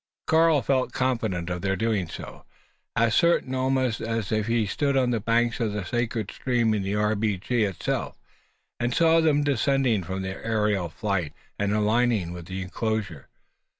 Karl 0.25 0.63
felt 0.63 0.93
confident 0.93 1.51
of 1.51 1.61
their 1.61 1.75
doing 1.75 2.07
so, 2.09 2.43
as 2.95 3.13
certain 3.13 3.53
almost 3.53 4.01
as 4.01 4.31
if 4.31 4.47
he 4.47 4.61
had 4.61 4.71
stood 4.71 4.97
on 4.97 5.11
the 5.11 5.19
banks 5.19 5.59
of 5.59 5.73
the 5.73 5.85
sacred 5.85 6.31
stream 6.31 6.73
in 6.73 6.81
the 6.81 6.95
R.B.G. 6.95 7.63
itself, 7.63 8.17
and 8.79 8.95
saw 8.95 9.21
them 9.21 9.43
descending 9.43 10.01
from 10.03 10.23
their 10.23 10.43
aerial 10.43 10.89
flight 10.89 11.33
and 11.59 11.71
alighting 11.71 12.33
within 12.33 12.55
the 12.57 12.61
enclosure. 12.63 13.29